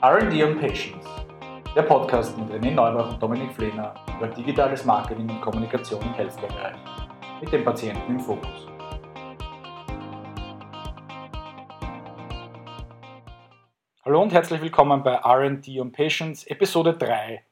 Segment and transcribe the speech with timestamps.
[0.00, 1.04] RD und Patience,
[1.74, 6.76] der Podcast mit René Neubach und Dominik Flehner über digitales Marketing und Kommunikation im Healthcare-Bereich
[7.40, 8.68] mit dem Patienten im Fokus.
[14.04, 17.44] Hallo und herzlich willkommen bei RD und Patience, Episode 3.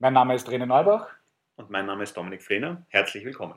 [0.00, 1.06] Mein Name ist René Neubach.
[1.54, 2.84] Und mein Name ist Dominik Flehner.
[2.88, 3.56] Herzlich willkommen.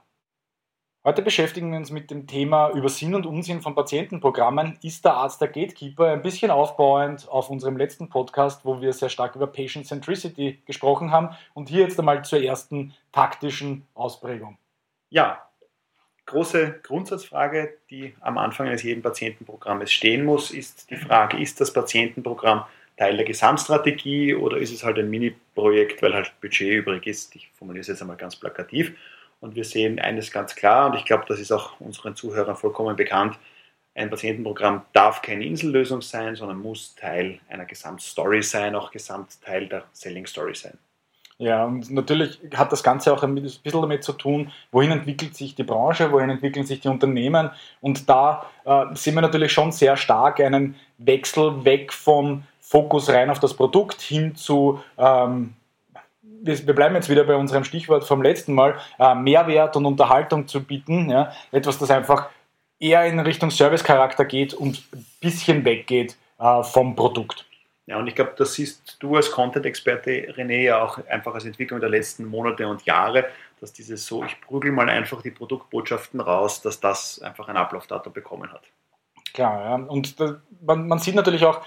[1.04, 4.77] Heute beschäftigen wir uns mit dem Thema über Sinn und Unsinn von Patientenprogrammen.
[4.83, 6.11] Ist der Arzt der Gatekeeper?
[6.11, 11.11] Ein bisschen aufbauend auf unserem letzten Podcast, wo wir sehr stark über Patient Centricity gesprochen
[11.11, 11.29] haben.
[11.55, 14.60] Und hier jetzt einmal zur ersten taktischen Ausprägung.
[15.10, 15.41] Ja,
[16.27, 21.74] große Grundsatzfrage, die am Anfang eines jeden Patientenprogrammes stehen muss, ist die Frage, ist das
[21.74, 22.65] Patientenprogramm
[22.97, 27.36] Teil der Gesamtstrategie oder ist es halt ein Mini-Projekt, weil halt Budget übrig ist?
[27.36, 28.96] Ich formuliere es jetzt einmal ganz plakativ.
[29.41, 32.95] Und wir sehen eines ganz klar, und ich glaube, das ist auch unseren Zuhörern vollkommen
[32.95, 33.38] bekannt,
[33.94, 39.83] ein Patientenprogramm darf keine Insellösung sein, sondern muss Teil einer Gesamtstory sein, auch Gesamtteil der
[39.91, 40.77] Selling Story sein.
[41.38, 45.55] Ja, und natürlich hat das Ganze auch ein bisschen damit zu tun, wohin entwickelt sich
[45.55, 47.49] die Branche, wohin entwickeln sich die Unternehmen.
[47.81, 53.31] Und da äh, sehen wir natürlich schon sehr stark einen Wechsel weg vom Fokus rein
[53.31, 55.55] auf das Produkt hin zu ähm,
[56.22, 60.63] wir, bleiben jetzt wieder bei unserem Stichwort vom letzten Mal, äh, Mehrwert und Unterhaltung zu
[60.63, 61.09] bieten.
[61.09, 61.31] Ja?
[61.52, 62.30] Etwas, das einfach
[62.80, 67.45] eher in Richtung Service-Charakter geht und ein bisschen weggeht äh, vom Produkt.
[67.88, 71.80] Ja, und ich glaube, das siehst du als Content-Experte, René, ja auch einfach als Entwicklung
[71.80, 73.25] der letzten Monate und Jahre,
[73.59, 78.13] dass dieses so, ich prügel mal einfach die Produktbotschaften raus, dass das einfach ein Ablaufdatum
[78.13, 78.61] bekommen hat.
[79.33, 79.75] Klar, ja.
[79.75, 81.61] Und da, man, man sieht natürlich auch,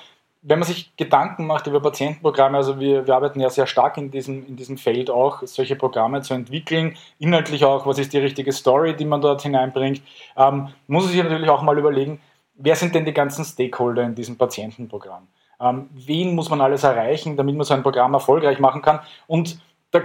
[0.46, 4.10] wenn man sich Gedanken macht über Patientenprogramme, also wir, wir arbeiten ja sehr stark in
[4.10, 8.52] diesem, in diesem Feld auch, solche Programme zu entwickeln, inhaltlich auch, was ist die richtige
[8.52, 10.02] Story, die man dort hineinbringt,
[10.36, 12.20] ähm, muss man sich natürlich auch mal überlegen,
[12.56, 15.26] wer sind denn die ganzen Stakeholder in diesem Patientenprogramm?
[15.60, 19.00] Ähm, wen muss man alles erreichen, damit man so ein Programm erfolgreich machen kann?
[19.26, 19.58] Und
[19.92, 20.02] da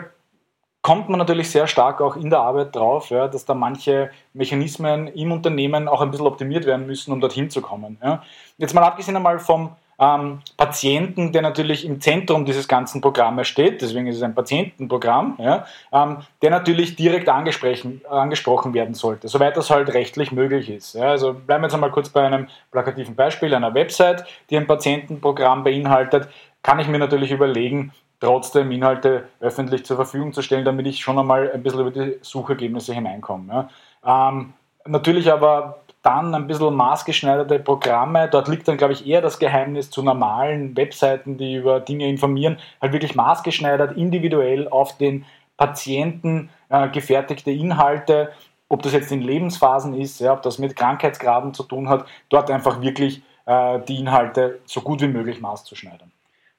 [0.82, 5.08] kommt man natürlich sehr stark auch in der Arbeit drauf, ja, dass da manche Mechanismen
[5.08, 7.98] im Unternehmen auch ein bisschen optimiert werden müssen, um dorthin zu kommen.
[8.02, 8.24] Ja.
[8.58, 13.82] Jetzt mal abgesehen einmal vom ähm, Patienten, der natürlich im Zentrum dieses ganzen Programmes steht,
[13.82, 19.70] deswegen ist es ein Patientenprogramm, ja, ähm, der natürlich direkt angesprochen werden sollte, soweit das
[19.70, 20.96] halt rechtlich möglich ist.
[20.96, 21.10] Ja.
[21.10, 25.64] Also bleiben wir jetzt einmal kurz bei einem plakativen Beispiel einer Website, die ein Patientenprogramm
[25.64, 26.30] beinhaltet,
[26.64, 31.20] kann ich mir natürlich überlegen, trotzdem Inhalte öffentlich zur Verfügung zu stellen, damit ich schon
[31.20, 33.70] einmal ein bisschen über die Suchergebnisse hineinkomme.
[34.06, 34.30] Ja.
[34.30, 34.54] Ähm,
[34.86, 38.30] natürlich aber dann ein bisschen maßgeschneiderte Programme.
[38.30, 42.58] Dort liegt dann, glaube ich, eher das Geheimnis zu normalen Webseiten, die über Dinge informieren,
[42.82, 45.26] halt wirklich maßgeschneidert, individuell auf den
[45.58, 48.32] Patienten äh, gefertigte Inhalte,
[48.70, 52.50] ob das jetzt in Lebensphasen ist, ja, ob das mit Krankheitsgraden zu tun hat, dort
[52.50, 56.12] einfach wirklich äh, die Inhalte so gut wie möglich maßzuschneidern.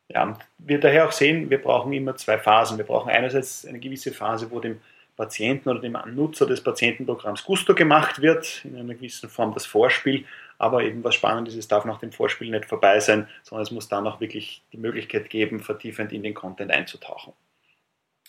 [0.08, 2.78] Ja, und wir daher auch sehen, wir brauchen immer zwei Phasen.
[2.78, 4.80] Wir brauchen einerseits eine gewisse Phase, wo dem
[5.20, 10.24] Patienten oder dem Nutzer des Patientenprogramms Gusto gemacht wird, in einer gewissen Form das Vorspiel.
[10.56, 13.70] Aber eben was spannend ist, es darf nach dem Vorspiel nicht vorbei sein, sondern es
[13.70, 17.34] muss dann auch wirklich die Möglichkeit geben, vertiefend in den Content einzutauchen.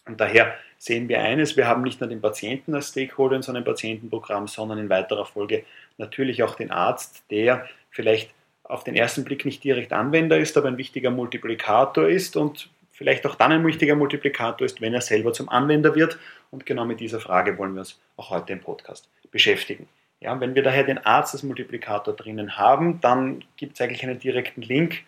[0.05, 3.53] Und daher sehen wir eines, wir haben nicht nur den Patienten als Stakeholder in so
[3.53, 5.63] einem Patientenprogramm, sondern in weiterer Folge
[5.97, 8.31] natürlich auch den Arzt, der vielleicht
[8.63, 12.69] auf den ersten Blick nicht direkt Anwender ist, aber ein wichtiger Multiplikator ist und
[13.01, 16.19] vielleicht auch dann ein wichtiger Multiplikator ist, wenn er selber zum Anwender wird.
[16.51, 19.89] Und genau mit dieser Frage wollen wir uns auch heute im Podcast beschäftigen.
[20.19, 24.19] Ja, wenn wir daher den Arzt als Multiplikator drinnen haben, dann gibt es eigentlich einen
[24.19, 24.99] direkten Link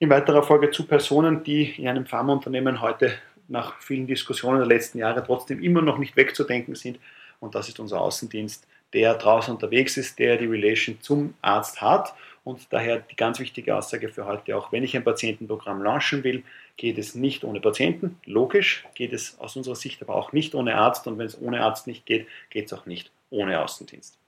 [0.00, 3.12] in weiterer Folge zu Personen, die in einem Pharmaunternehmen heute
[3.46, 6.98] nach vielen Diskussionen der letzten Jahre trotzdem immer noch nicht wegzudenken sind.
[7.38, 12.12] Und das ist unser Außendienst, der draußen unterwegs ist, der die Relation zum Arzt hat
[12.44, 16.42] und daher die ganz wichtige Aussage für heute auch, wenn ich ein Patientenprogramm launchen will,
[16.76, 18.18] geht es nicht ohne Patienten.
[18.24, 21.06] Logisch geht es aus unserer Sicht aber auch nicht ohne Arzt.
[21.06, 24.18] Und wenn es ohne Arzt nicht geht, geht es auch nicht ohne Außendienst.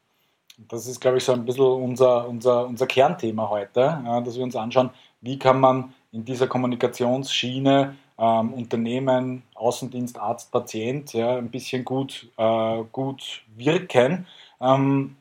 [0.59, 4.57] Das ist, glaube ich, so ein bisschen unser, unser, unser Kernthema heute, dass wir uns
[4.57, 4.91] anschauen,
[5.21, 12.29] wie kann man in dieser Kommunikationsschiene ähm, Unternehmen, Außendienst, Arzt, Patient ja, ein bisschen gut,
[12.39, 14.27] äh, gut wirken.
[14.61, 15.17] Ähm,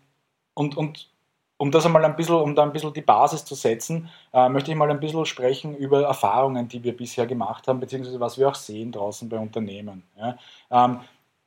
[0.54, 1.10] und, und
[1.58, 4.72] um das einmal ein bisschen, um da ein bisschen die Basis zu setzen, äh, möchte
[4.72, 8.50] ich mal ein bisschen sprechen über Erfahrungen, die wir bisher gemacht haben, beziehungsweise was wir
[8.50, 10.04] auch sehen draußen bei Unternehmen.
[10.18, 10.38] Ja.
[10.72, 11.00] Ähm,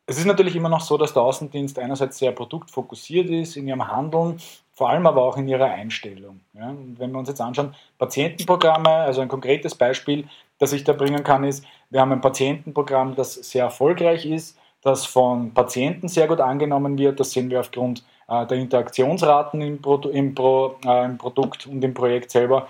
[0.07, 3.87] es ist natürlich immer noch so, dass der Außendienst einerseits sehr produktfokussiert ist in ihrem
[3.87, 4.41] Handeln,
[4.73, 6.41] vor allem aber auch in ihrer Einstellung.
[6.55, 6.71] Ja.
[6.71, 10.27] Und wenn wir uns jetzt anschauen, Patientenprogramme, also ein konkretes Beispiel,
[10.59, 15.05] das ich da bringen kann, ist, wir haben ein Patientenprogramm, das sehr erfolgreich ist, das
[15.05, 17.21] von Patienten sehr gut angenommen wird.
[17.21, 21.95] Das sehen wir aufgrund der Interaktionsraten im, Pro, im, Pro, äh, im, Produkt und im
[21.95, 22.69] Projekt selber.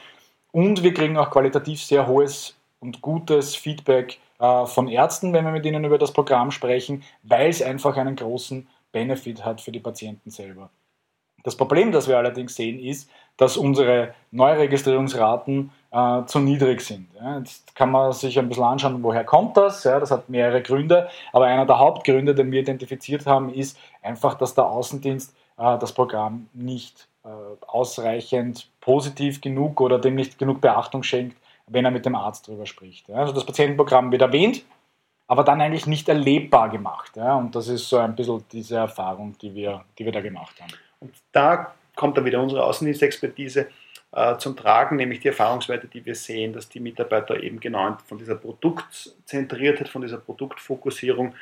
[0.52, 5.52] Und wir kriegen auch qualitativ sehr hohes und gutes Feedback äh, von Ärzten, wenn wir
[5.52, 9.80] mit ihnen über das Programm sprechen, weil es einfach einen großen Benefit hat für die
[9.80, 10.70] Patienten selber.
[11.44, 17.08] Das Problem, das wir allerdings sehen, ist, dass unsere Neuregistrierungsraten äh, zu niedrig sind.
[17.14, 19.84] Ja, jetzt kann man sich ein bisschen anschauen, woher kommt das.
[19.84, 24.34] Ja, das hat mehrere Gründe, aber einer der Hauptgründe, den wir identifiziert haben, ist einfach,
[24.34, 27.28] dass der Außendienst äh, das Programm nicht äh,
[27.66, 32.64] ausreichend positiv genug oder dem nicht genug Beachtung schenkt, wenn er mit dem Arzt darüber
[32.64, 33.10] spricht.
[33.10, 34.64] Also das Patientenprogramm wird erwähnt,
[35.26, 37.16] aber dann eigentlich nicht erlebbar gemacht.
[37.16, 40.72] Und das ist so ein bisschen diese Erfahrung, die wir, die wir da gemacht haben.
[41.00, 43.66] Und da kommt dann wieder unsere Außendienstexpertise
[44.12, 48.16] äh, zum Tragen, nämlich die Erfahrungswerte, die wir sehen, dass die Mitarbeiter eben genau von
[48.16, 51.34] dieser Produktzentriertheit, von dieser Produktfokussierung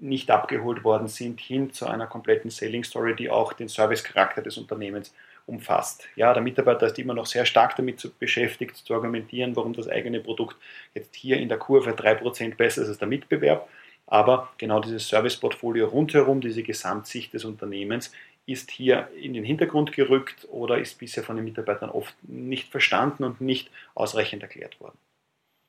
[0.00, 4.56] nicht abgeholt worden sind, hin zu einer kompletten Selling Story, die auch den Servicecharakter des
[4.58, 5.14] Unternehmens
[5.46, 6.06] umfasst.
[6.14, 10.20] Ja, der Mitarbeiter ist immer noch sehr stark damit beschäftigt, zu argumentieren, warum das eigene
[10.20, 10.56] Produkt
[10.94, 13.68] jetzt hier in der Kurve 3% besser ist als der Mitbewerb.
[14.06, 18.12] Aber genau dieses Serviceportfolio rundherum, diese Gesamtsicht des Unternehmens
[18.46, 23.24] ist hier in den Hintergrund gerückt oder ist bisher von den Mitarbeitern oft nicht verstanden
[23.24, 24.96] und nicht ausreichend erklärt worden.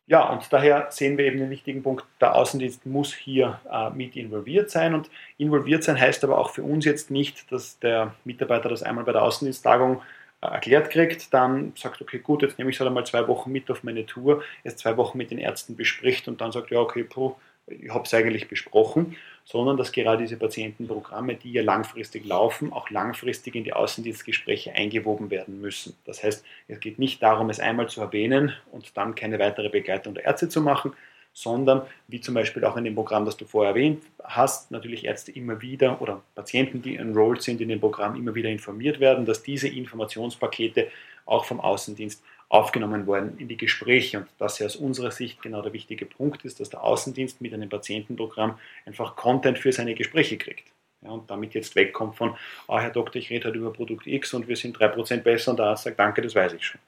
[0.09, 4.15] Ja, und daher sehen wir eben den wichtigen Punkt, der Außendienst muss hier äh, mit
[4.15, 4.95] involviert sein.
[4.95, 5.07] Und
[5.37, 9.11] involviert sein heißt aber auch für uns jetzt nicht, dass der Mitarbeiter das einmal bei
[9.11, 10.01] der Außendiensttagung
[10.41, 13.51] äh, erklärt kriegt, dann sagt, okay, gut, jetzt nehme ich es halt einmal zwei Wochen
[13.51, 16.79] mit auf meine Tour, erst zwei Wochen mit den Ärzten bespricht und dann sagt, ja,
[16.79, 17.35] okay, puh,
[17.69, 22.89] ich habe es eigentlich besprochen, sondern dass gerade diese Patientenprogramme, die ja langfristig laufen, auch
[22.89, 25.95] langfristig in die Außendienstgespräche eingewoben werden müssen.
[26.05, 30.13] Das heißt, es geht nicht darum, es einmal zu erwähnen und dann keine weitere Begleitung
[30.13, 30.93] der Ärzte zu machen,
[31.33, 35.31] sondern wie zum Beispiel auch in dem Programm, das du vorher erwähnt hast, natürlich Ärzte
[35.31, 39.41] immer wieder oder Patienten, die enrolled sind in dem Programm, immer wieder informiert werden, dass
[39.41, 40.89] diese Informationspakete
[41.25, 45.61] auch vom Außendienst aufgenommen worden in die Gespräche und das ja aus unserer Sicht genau
[45.61, 50.37] der wichtige Punkt ist, dass der Außendienst mit einem Patientenprogramm einfach Content für seine Gespräche
[50.37, 50.67] kriegt.
[51.01, 52.35] Ja, und damit jetzt wegkommt von,
[52.67, 55.57] ah, Herr Doktor, ich rede halt über Produkt X und wir sind 3% besser und
[55.57, 56.81] der Arzt sagt, danke, das weiß ich schon.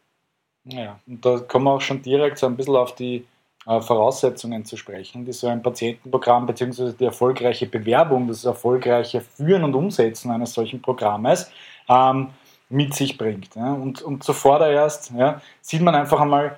[0.66, 3.26] Ja, und da kommen wir auch schon direkt so ein bisschen auf die
[3.68, 6.94] äh, Voraussetzungen zu sprechen, die so ein Patientenprogramm bzw.
[7.00, 11.52] die erfolgreiche Bewerbung, das erfolgreiche Führen und Umsetzen eines solchen Programmes
[11.88, 12.30] ähm,
[12.72, 13.56] mit sich bringt.
[13.56, 13.74] Ja.
[13.74, 16.58] Und, und zuvordererst ja, sieht man einfach einmal,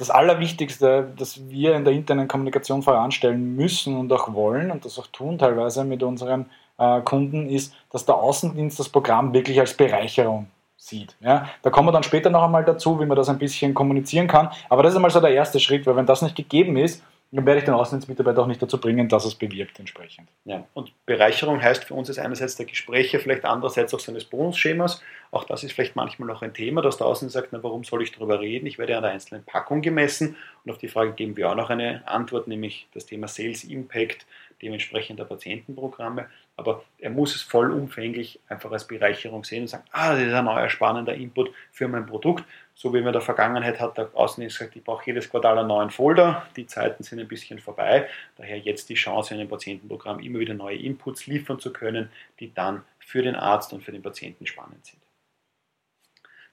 [0.00, 4.98] das Allerwichtigste, das wir in der internen Kommunikation voranstellen müssen und auch wollen und das
[4.98, 6.46] auch tun teilweise mit unseren
[6.78, 10.46] äh, Kunden, ist, dass der Außendienst das Programm wirklich als Bereicherung
[10.78, 11.14] sieht.
[11.20, 14.26] Ja, da kommen wir dann später noch einmal dazu, wie man das ein bisschen kommunizieren
[14.26, 14.48] kann.
[14.70, 17.46] Aber das ist einmal so der erste Schritt, weil wenn das nicht gegeben ist, dann
[17.46, 20.28] werde ich den Außendienstmitarbeiter auch nicht dazu bringen, dass es bewirkt entsprechend.
[20.44, 25.00] Ja, und Bereicherung heißt für uns ist einerseits der Gespräche, vielleicht andererseits auch seines Bonusschemas.
[25.30, 28.02] Auch das ist vielleicht manchmal noch ein Thema, dass der Außendienst sagt, na, warum soll
[28.02, 28.66] ich darüber reden?
[28.66, 30.36] Ich werde an der einzelnen Packung gemessen.
[30.64, 34.26] Und auf die Frage geben wir auch noch eine Antwort, nämlich das Thema Sales Impact
[34.60, 36.26] dementsprechender Patientenprogramme.
[36.60, 40.44] Aber er muss es vollumfänglich einfach als Bereicherung sehen und sagen, ah, das ist ein
[40.44, 42.44] neuer spannender Input für mein Produkt.
[42.74, 45.68] So wie man in der Vergangenheit hat der Außendienst gesagt, ich brauche jedes Quartal einen
[45.68, 46.46] neuen Folder.
[46.56, 48.08] Die Zeiten sind ein bisschen vorbei.
[48.36, 52.52] Daher jetzt die Chance, in einem Patientenprogramm immer wieder neue Inputs liefern zu können, die
[52.52, 55.00] dann für den Arzt und für den Patienten spannend sind.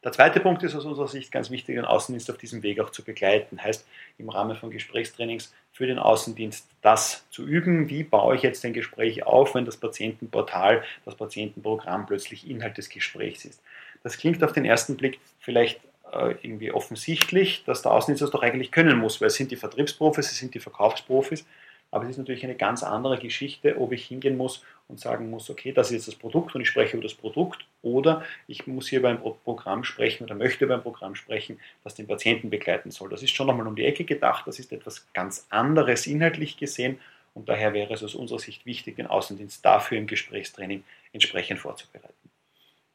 [0.04, 2.92] Der zweite Punkt ist aus unserer Sicht ganz wichtig, den Außendienst auf diesem Weg auch
[2.92, 3.62] zu begleiten.
[3.62, 3.86] Heißt,
[4.18, 7.90] im Rahmen von Gesprächstrainings für den Außendienst das zu üben.
[7.90, 12.90] Wie baue ich jetzt ein Gespräch auf, wenn das Patientenportal, das Patientenprogramm plötzlich Inhalt des
[12.90, 13.62] Gesprächs ist?
[14.04, 15.81] Das klingt auf den ersten Blick vielleicht
[16.12, 19.56] äh, irgendwie offensichtlich, dass der Außendienst das doch eigentlich können muss, weil es sind die
[19.56, 21.45] Vertriebsprofis, es sind die Verkaufsprofis
[21.92, 25.50] aber es ist natürlich eine ganz andere Geschichte, ob ich hingehen muss und sagen muss,
[25.50, 28.88] okay, das ist jetzt das Produkt und ich spreche über das Produkt oder ich muss
[28.88, 33.10] hier ein Programm sprechen oder möchte ein Programm sprechen, das den Patienten begleiten soll.
[33.10, 37.00] Das ist schon nochmal um die Ecke gedacht, das ist etwas ganz anderes inhaltlich gesehen
[37.34, 42.14] und daher wäre es aus unserer Sicht wichtig, den Außendienst dafür im Gesprächstraining entsprechend vorzubereiten.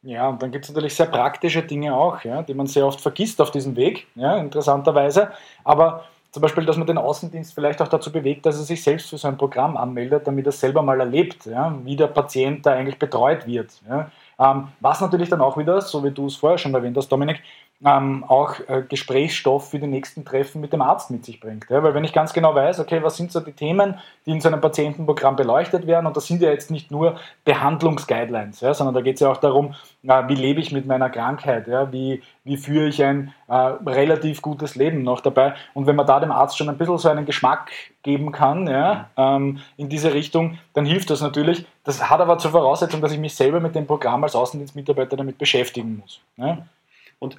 [0.04, 3.00] Ja, und dann gibt es natürlich sehr praktische Dinge auch, ja, die man sehr oft
[3.00, 5.30] vergisst auf diesem Weg, ja, interessanterweise.
[5.62, 9.10] Aber zum Beispiel, dass man den Außendienst vielleicht auch dazu bewegt, dass er sich selbst
[9.10, 12.72] für so ein Programm anmeldet, damit er selber mal erlebt, ja, wie der Patient da
[12.72, 13.70] eigentlich betreut wird.
[13.86, 14.10] Ja.
[14.38, 17.42] Ähm, was natürlich dann auch wieder, so wie du es vorher schon erwähnt hast, Dominik,
[17.84, 21.68] ähm, auch äh, Gesprächsstoff für die nächsten Treffen mit dem Arzt mit sich bringt.
[21.68, 21.82] Ja?
[21.82, 24.48] Weil wenn ich ganz genau weiß, okay, was sind so die Themen, die in so
[24.48, 29.00] einem Patientenprogramm beleuchtet werden, und das sind ja jetzt nicht nur Behandlungsguidelines, ja, sondern da
[29.00, 29.74] geht es ja auch darum,
[30.04, 31.92] äh, wie lebe ich mit meiner Krankheit, ja?
[31.92, 35.54] wie, wie führe ich ein äh, relativ gutes Leben noch dabei.
[35.74, 37.72] Und wenn man da dem Arzt schon ein bisschen so einen Geschmack
[38.04, 41.66] geben kann ja, ähm, in diese Richtung, dann hilft das natürlich.
[41.82, 45.38] Das hat aber zur Voraussetzung, dass ich mich selber mit dem Programm als Außendienstmitarbeiter damit
[45.38, 46.20] beschäftigen muss.
[46.36, 46.58] Ja?
[47.18, 47.36] Und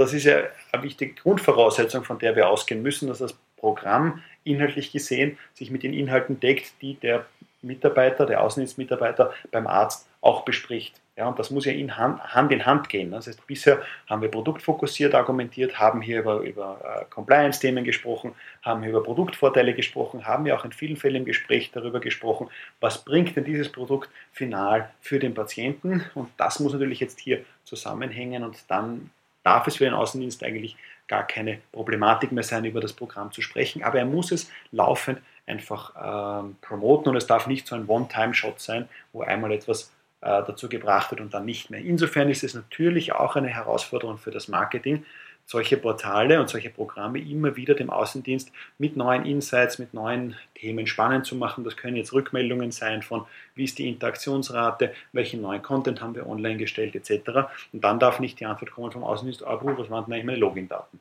[0.00, 4.92] das ist ja eine wichtige Grundvoraussetzung, von der wir ausgehen müssen, dass das Programm inhaltlich
[4.92, 7.26] gesehen sich mit den Inhalten deckt, die der
[7.60, 10.98] Mitarbeiter, der Außendienstmitarbeiter beim Arzt auch bespricht.
[11.16, 13.10] Ja, und das muss ja in Hand, Hand, in Hand gehen.
[13.10, 18.80] Das heißt, bisher haben wir produktfokussiert argumentiert, haben hier über, über äh, Compliance-Themen gesprochen, haben
[18.80, 22.48] hier über Produktvorteile gesprochen, haben ja auch in vielen Fällen im Gespräch darüber gesprochen,
[22.80, 26.06] was bringt denn dieses Produkt final für den Patienten.
[26.14, 29.10] Und das muss natürlich jetzt hier zusammenhängen und dann
[29.42, 30.76] darf es für den Außendienst eigentlich
[31.08, 33.82] gar keine Problematik mehr sein, über das Programm zu sprechen.
[33.82, 38.60] Aber er muss es laufend einfach ähm, promoten und es darf nicht so ein One-Time-Shot
[38.60, 41.80] sein, wo einmal etwas äh, dazu gebracht wird und dann nicht mehr.
[41.80, 45.04] Insofern ist es natürlich auch eine Herausforderung für das Marketing,
[45.50, 50.86] solche Portale und solche Programme immer wieder dem Außendienst mit neuen Insights, mit neuen Themen
[50.86, 51.64] spannend zu machen.
[51.64, 53.26] Das können jetzt Rückmeldungen sein von,
[53.56, 57.48] wie ist die Interaktionsrate, welchen neuen Content haben wir online gestellt, etc.
[57.72, 60.38] Und dann darf nicht die Antwort kommen vom Außendienst, ah, was waren denn eigentlich meine
[60.38, 61.00] Login-Daten?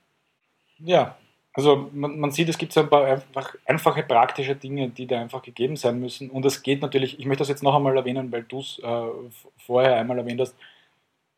[0.80, 1.16] Ja,
[1.54, 5.22] also man, man, sieht, es gibt so ein paar einfach, einfache praktische Dinge, die da
[5.22, 6.32] einfach gegeben sein müssen.
[6.32, 9.08] Und es geht natürlich, ich möchte das jetzt noch einmal erwähnen, weil du es äh,
[9.60, 10.56] vorher einmal erwähnt hast,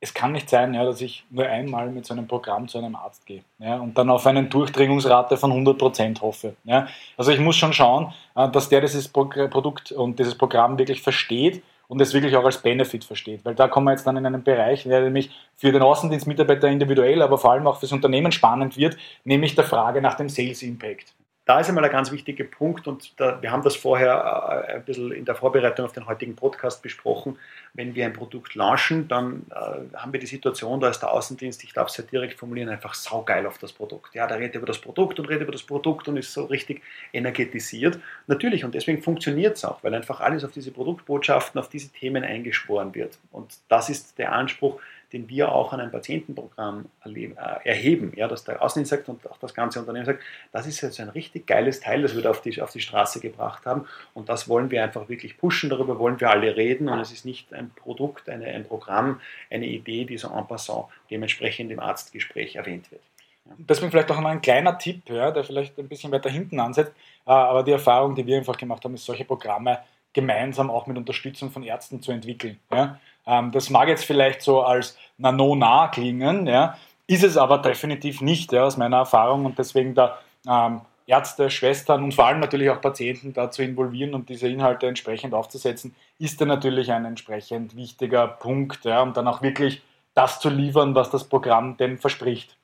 [0.03, 2.95] es kann nicht sein, ja, dass ich nur einmal mit so einem Programm zu einem
[2.95, 6.55] Arzt gehe ja, und dann auf eine Durchdringungsrate von 100% hoffe.
[6.63, 6.87] Ja.
[7.17, 11.63] Also ich muss schon schauen, äh, dass der dieses Produkt und dieses Programm wirklich versteht
[11.87, 13.45] und es wirklich auch als Benefit versteht.
[13.45, 17.21] Weil da kommen wir jetzt dann in einen Bereich, der nämlich für den Außendienstmitarbeiter individuell,
[17.21, 21.13] aber vor allem auch fürs Unternehmen spannend wird, nämlich der Frage nach dem Sales Impact
[21.45, 24.85] da ist einmal ein ganz wichtiger Punkt und da, wir haben das vorher äh, ein
[24.85, 27.39] bisschen in der Vorbereitung auf den heutigen Podcast besprochen.
[27.73, 31.63] Wenn wir ein Produkt launchen, dann äh, haben wir die Situation, da ist der Außendienst,
[31.63, 34.13] ich darf es ja direkt formulieren, einfach saugeil auf das Produkt.
[34.13, 36.83] Ja, der redet über das Produkt und redet über das Produkt und ist so richtig
[37.11, 37.99] energetisiert.
[38.27, 42.23] Natürlich, und deswegen funktioniert es auch, weil einfach alles auf diese Produktbotschaften, auf diese Themen
[42.23, 43.17] eingeschworen wird.
[43.31, 44.79] Und das ist der Anspruch,
[45.13, 47.29] den wir auch an einem Patientenprogramm äh,
[47.63, 50.99] erheben, ja, dass der Außendienst sagt und auch das ganze Unternehmen sagt, das ist jetzt
[50.99, 54.29] ein richtig geiles Teil, das wir da auf die, auf die Straße gebracht haben und
[54.29, 57.53] das wollen wir einfach wirklich pushen, darüber wollen wir alle reden und es ist nicht
[57.53, 62.91] ein Produkt, eine, ein Programm, eine Idee, die so en passant dementsprechend im Arztgespräch erwähnt
[62.91, 63.01] wird.
[63.57, 66.93] Deswegen vielleicht auch noch ein kleiner Tipp, ja, der vielleicht ein bisschen weiter hinten ansetzt,
[67.25, 69.79] äh, aber die Erfahrung, die wir einfach gemacht haben, ist solche Programme
[70.13, 72.59] gemeinsam auch mit Unterstützung von Ärzten zu entwickeln.
[72.71, 72.99] Ja.
[73.25, 78.51] Ähm, das mag jetzt vielleicht so als nano-nah klingen, ja, ist es aber definitiv nicht,
[78.51, 82.79] ja, aus meiner Erfahrung und deswegen da ähm, Ärzte, Schwestern und vor allem natürlich auch
[82.79, 88.27] Patienten da zu involvieren und diese Inhalte entsprechend aufzusetzen, ist dann natürlich ein entsprechend wichtiger
[88.27, 89.81] Punkt, ja, um dann auch wirklich
[90.13, 92.55] das zu liefern, was das Programm denn verspricht.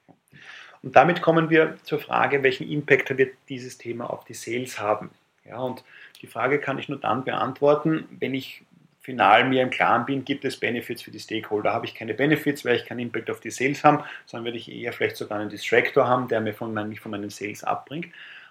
[0.84, 5.12] Und damit kommen wir zur Frage, welchen Impact wird dieses Thema auf die Sales haben.
[5.44, 5.84] Ja, und
[6.22, 8.64] die Frage kann ich nur dann beantworten, wenn ich
[9.08, 11.72] final mir im Klaren bin, gibt es Benefits für die Stakeholder.
[11.72, 14.70] Habe ich keine Benefits, weil ich keinen Impact auf die Sales haben, sondern werde ich
[14.70, 18.08] eher vielleicht sogar einen Distractor haben, der mir von, mich von meinen Sales abbringt.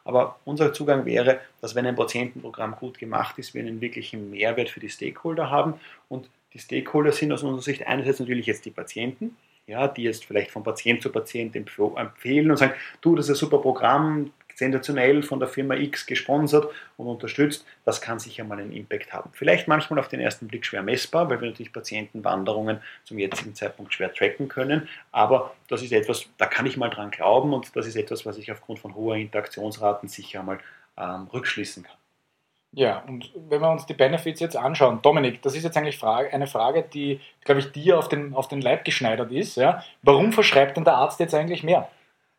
[0.06, 4.70] Aber unser Zugang wäre, dass wenn ein Patientenprogramm gut gemacht ist, wir einen wirklichen Mehrwert
[4.70, 5.74] für die Stakeholder haben.
[6.08, 9.36] Und die Stakeholder sind aus unserer Sicht einerseits natürlich jetzt die Patienten,
[9.66, 12.72] ja, die jetzt vielleicht von Patient zu Patient empfehlen und sagen,
[13.02, 18.00] du, das ist ein super Programm, sensationell von der Firma X gesponsert und unterstützt, das
[18.00, 19.30] kann sicher mal einen Impact haben.
[19.32, 23.92] Vielleicht manchmal auf den ersten Blick schwer messbar, weil wir natürlich Patientenwanderungen zum jetzigen Zeitpunkt
[23.92, 27.86] schwer tracken können, aber das ist etwas, da kann ich mal dran glauben und das
[27.86, 30.58] ist etwas, was ich aufgrund von hoher Interaktionsraten sicher mal
[30.96, 31.96] ähm, rückschließen kann.
[32.72, 36.46] Ja, und wenn wir uns die Benefits jetzt anschauen, Dominik, das ist jetzt eigentlich eine
[36.46, 39.56] Frage, die, glaube ich, dir auf den, auf den Leib geschneidert ist.
[39.56, 39.82] Ja?
[40.02, 41.88] Warum verschreibt denn der Arzt jetzt eigentlich mehr?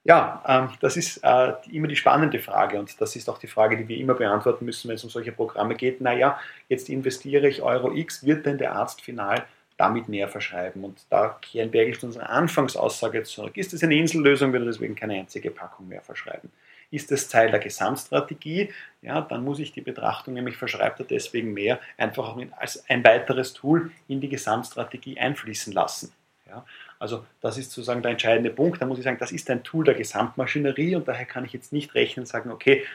[0.08, 3.76] Ja, ähm, das ist äh, immer die spannende Frage und das ist auch die Frage,
[3.76, 6.00] die wir immer beantworten müssen, wenn es um solche Programme geht.
[6.00, 9.44] Naja, jetzt investiere ich Euro X, wird denn der Arzt final
[9.76, 10.86] damit mehr verschreiben?
[10.86, 13.58] Und da kehren wir eigentlich zu unserer Anfangsaussage zurück.
[13.58, 16.54] Ist es eine Insellösung, wird er deswegen keine einzige Packung mehr verschreiben.
[16.90, 18.70] Ist es Teil der Gesamtstrategie?
[19.02, 23.04] Ja, dann muss ich die Betrachtung, nämlich verschreibt er deswegen mehr, einfach auch als ein
[23.04, 26.14] weiteres Tool in die Gesamtstrategie einfließen lassen.
[26.48, 26.66] Ja,
[27.00, 28.82] also das ist sozusagen der entscheidende Punkt.
[28.82, 31.74] Da muss ich sagen, das ist ein Tool der Gesamtmaschinerie und daher kann ich jetzt
[31.74, 32.86] nicht rechnen und sagen, okay,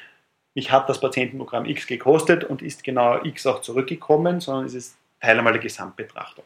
[0.55, 4.97] mich hat das Patientenprogramm X gekostet und ist genau X auch zurückgekommen, sondern es ist
[5.21, 6.45] Teil einmal der Gesamtbetrachtung.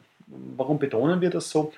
[0.56, 1.72] Warum betonen wir das so?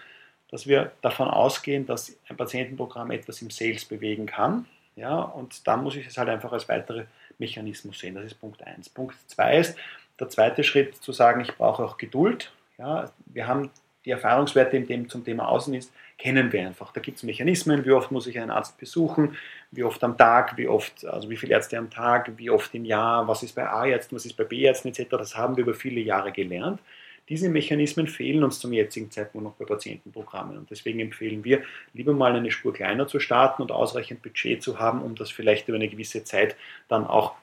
[0.51, 4.67] Dass wir davon ausgehen, dass ein Patientenprogramm etwas im Sales bewegen kann.
[4.97, 7.05] Ja, und dann muss ich es halt einfach als weitere
[7.39, 8.15] Mechanismus sehen.
[8.15, 8.89] Das ist Punkt 1.
[8.89, 9.79] Punkt 2 ist,
[10.19, 12.51] der zweite Schritt zu sagen, ich brauche auch Geduld.
[12.79, 13.71] Ja, wir haben
[14.09, 16.93] die Erfahrungswerte in dem, zum Thema Außendienst kennen wir einfach.
[16.93, 19.37] Da gibt es Mechanismen, wie oft muss ich einen Arzt besuchen,
[19.71, 22.87] wie oft am Tag, wie oft, also wie viele Ärzte am Tag, wie oft im
[22.87, 25.11] Jahr, was ist bei A-Ärzten, was ist bei B-Ärzten etc.
[25.11, 26.81] Das haben wir über viele Jahre gelernt.
[27.29, 30.57] Diese Mechanismen fehlen uns zum jetzigen Zeitpunkt noch bei Patientenprogrammen.
[30.57, 34.79] Und deswegen empfehlen wir, lieber mal eine Spur kleiner zu starten und ausreichend Budget zu
[34.79, 36.57] haben, um das vielleicht über eine gewisse Zeit
[36.89, 37.35] dann auch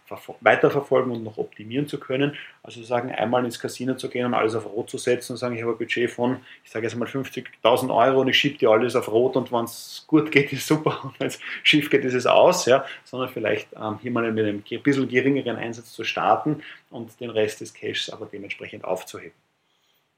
[0.42, 2.36] weiterverfolgen und noch optimieren zu können.
[2.64, 5.56] Also sagen, einmal ins Casino zu gehen und alles auf Rot zu setzen und sagen,
[5.56, 8.72] ich habe ein Budget von, ich sage jetzt mal 50.000 Euro und ich schiebe dir
[8.72, 12.04] alles auf Rot und wenn es gut geht, ist super und wenn es schief geht,
[12.06, 12.66] ist es aus.
[12.66, 12.86] Ja?
[13.04, 17.30] Sondern vielleicht ähm, hier mal mit einem ein bisschen geringeren Einsatz zu starten und den
[17.30, 19.45] Rest des Cashs aber dementsprechend aufzuheben.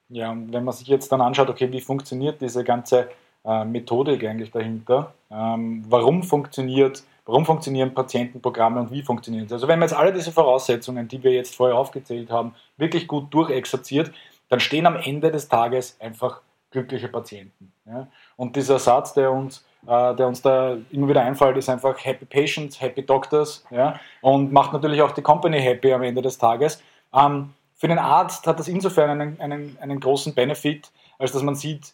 [0.09, 3.09] Ja, und wenn man sich jetzt dann anschaut, okay, wie funktioniert diese ganze
[3.43, 5.13] äh, Methodik eigentlich dahinter?
[5.29, 9.53] Ähm, warum funktioniert, warum funktionieren Patientenprogramme und wie funktionieren sie?
[9.53, 13.33] Also wenn man jetzt alle diese Voraussetzungen, die wir jetzt vorher aufgezählt haben, wirklich gut
[13.33, 14.11] durchexerziert,
[14.49, 17.71] dann stehen am Ende des Tages einfach glückliche Patienten.
[17.85, 18.07] Ja?
[18.35, 22.25] Und dieser Satz, der uns, äh, der uns da immer wieder einfällt, ist einfach Happy
[22.25, 23.99] Patients, Happy Doctors ja?
[24.21, 26.81] und macht natürlich auch die Company happy am Ende des Tages.
[27.13, 31.55] Ähm, für den Arzt hat das insofern einen, einen, einen großen Benefit, als dass man
[31.55, 31.93] sieht,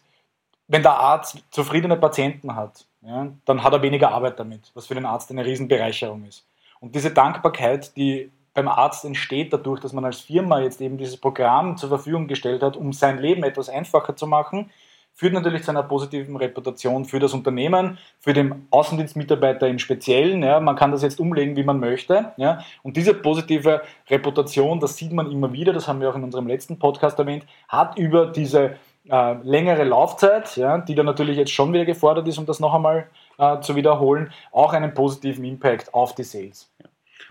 [0.66, 4.94] wenn der Arzt zufriedene Patienten hat, ja, dann hat er weniger Arbeit damit, was für
[4.94, 6.46] den Arzt eine Riesenbereicherung ist.
[6.80, 11.18] Und diese Dankbarkeit, die beim Arzt entsteht dadurch, dass man als Firma jetzt eben dieses
[11.18, 14.70] Programm zur Verfügung gestellt hat, um sein Leben etwas einfacher zu machen,
[15.14, 20.42] führt natürlich zu einer positiven Reputation für das Unternehmen, für den Außendienstmitarbeiter im Speziellen.
[20.42, 22.32] Ja, man kann das jetzt umlegen, wie man möchte.
[22.36, 26.24] Ja, und diese positive Reputation, das sieht man immer wieder, das haben wir auch in
[26.24, 28.76] unserem letzten Podcast erwähnt, hat über diese
[29.08, 32.74] äh, längere Laufzeit, ja, die dann natürlich jetzt schon wieder gefordert ist, um das noch
[32.74, 33.06] einmal
[33.38, 36.70] äh, zu wiederholen, auch einen positiven Impact auf die Sales.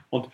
[0.10, 0.30] Und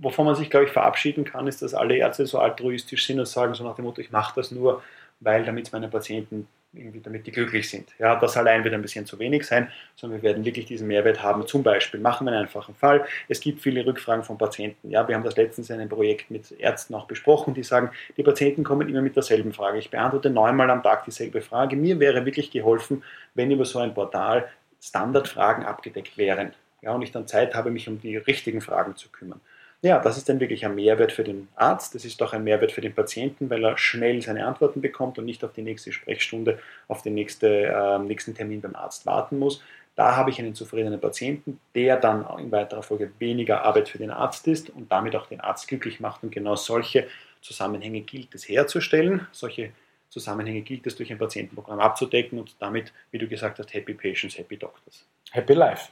[0.00, 3.26] wovon man sich, glaube ich, verabschieden kann, ist, dass alle Ärzte so altruistisch sind und
[3.26, 4.82] sagen so nach dem Motto, ich mache das nur,
[5.20, 7.88] weil damit es meine Patienten irgendwie damit die glücklich sind.
[7.98, 11.22] Ja, das allein wird ein bisschen zu wenig sein, sondern wir werden wirklich diesen Mehrwert
[11.22, 11.46] haben.
[11.46, 13.04] Zum Beispiel machen wir einen einfachen Fall.
[13.28, 14.90] Es gibt viele Rückfragen von Patienten.
[14.90, 18.22] Ja, wir haben das letztens in einem Projekt mit Ärzten auch besprochen, die sagen, die
[18.22, 19.78] Patienten kommen immer mit derselben Frage.
[19.78, 21.74] Ich beantworte neunmal am Tag dieselbe Frage.
[21.74, 23.02] Mir wäre wirklich geholfen,
[23.34, 24.48] wenn über so ein Portal
[24.80, 26.54] Standardfragen abgedeckt wären.
[26.82, 29.40] Ja, und ich dann Zeit habe, mich um die richtigen Fragen zu kümmern.
[29.82, 32.70] Ja, das ist dann wirklich ein Mehrwert für den Arzt, das ist auch ein Mehrwert
[32.70, 36.58] für den Patienten, weil er schnell seine Antworten bekommt und nicht auf die nächste Sprechstunde,
[36.86, 39.62] auf den nächste, äh, nächsten Termin beim Arzt warten muss.
[39.96, 44.10] Da habe ich einen zufriedenen Patienten, der dann in weiterer Folge weniger Arbeit für den
[44.10, 46.22] Arzt ist und damit auch den Arzt glücklich macht.
[46.22, 47.06] Und genau solche
[47.40, 49.26] Zusammenhänge gilt es herzustellen.
[49.32, 49.72] Solche
[50.08, 54.38] Zusammenhänge gilt es durch ein Patientenprogramm abzudecken und damit, wie du gesagt hast, Happy Patients,
[54.38, 55.06] Happy Doctors.
[55.32, 55.90] Happy Life.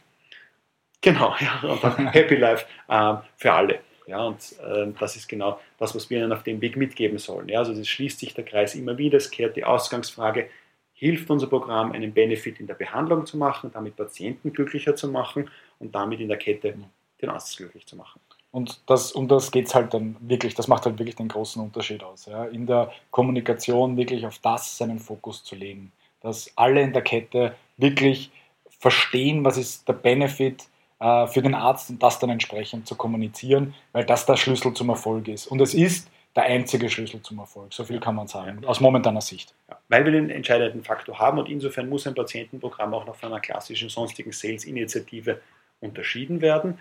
[1.00, 3.80] Genau, ja, und dann Happy Life äh, für alle.
[4.06, 7.48] Ja, und äh, das ist genau das, was wir ihnen auf dem Weg mitgeben sollen.
[7.48, 10.48] Ja, also es schließt sich der Kreis immer wieder, es kehrt die Ausgangsfrage,
[10.94, 15.50] hilft unser Programm, einen Benefit in der Behandlung zu machen, damit Patienten glücklicher zu machen
[15.78, 16.74] und damit in der Kette
[17.20, 18.20] den Arzt glücklich zu machen.
[18.50, 21.62] Und das, um das geht es halt dann wirklich, das macht halt wirklich den großen
[21.62, 22.26] Unterschied aus.
[22.26, 22.46] Ja?
[22.46, 25.92] In der Kommunikation wirklich auf das seinen Fokus zu legen.
[26.20, 28.30] Dass alle in der Kette wirklich
[28.70, 30.64] verstehen, was ist der Benefit
[31.00, 34.88] äh, für den Arzt und das dann entsprechend zu kommunizieren, weil das der Schlüssel zum
[34.88, 35.46] Erfolg ist.
[35.46, 37.72] Und es ist der einzige Schlüssel zum Erfolg.
[37.72, 39.54] So viel kann man sagen, aus momentaner Sicht.
[39.68, 43.32] Ja, weil wir den entscheidenden Faktor haben und insofern muss ein Patientenprogramm auch noch von
[43.32, 45.40] einer klassischen sonstigen Sales-Initiative
[45.80, 46.78] unterschieden werden.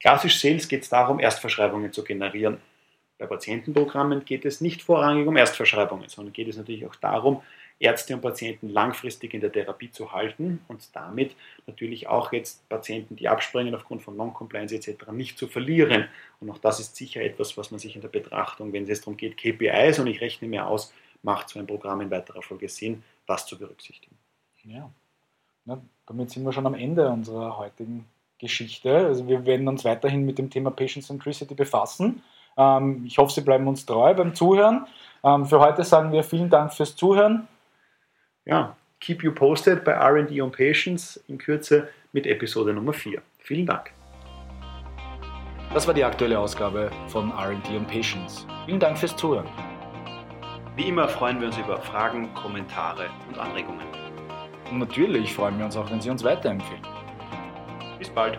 [0.00, 2.58] Klassisch Sales geht es darum, Erstverschreibungen zu generieren.
[3.18, 7.42] Bei Patientenprogrammen geht es nicht vorrangig um Erstverschreibungen, sondern geht es natürlich auch darum,
[7.80, 11.36] Ärzte und Patienten langfristig in der Therapie zu halten und damit
[11.66, 15.12] natürlich auch jetzt Patienten, die abspringen aufgrund von Non-Compliance etc.
[15.12, 16.06] nicht zu verlieren.
[16.40, 19.16] Und auch das ist sicher etwas, was man sich in der Betrachtung, wenn es darum
[19.16, 23.02] geht, KPIs und ich rechne mir aus, macht so ein Programm in weiterer Folge Sinn,
[23.26, 24.16] das zu berücksichtigen.
[24.64, 24.90] Ja,
[25.64, 28.06] Na, damit sind wir schon am Ende unserer heutigen
[28.38, 28.94] Geschichte.
[28.94, 32.22] Also wir werden uns weiterhin mit dem Thema Patient Centricity befassen.
[32.56, 34.86] Ähm, ich hoffe, Sie bleiben uns treu beim Zuhören.
[35.22, 37.48] Ähm, für heute sagen wir vielen Dank fürs Zuhören
[38.48, 43.22] ja, keep you posted bei RD on Patients in Kürze mit Episode Nummer 4.
[43.38, 43.92] Vielen Dank.
[45.72, 48.46] Das war die aktuelle Ausgabe von RD on Patients.
[48.64, 49.46] Vielen Dank fürs Zuhören.
[50.76, 53.86] Wie immer freuen wir uns über Fragen, Kommentare und Anregungen.
[54.70, 56.82] Und natürlich freuen wir uns auch, wenn Sie uns weiterempfehlen.
[57.98, 58.38] Bis bald.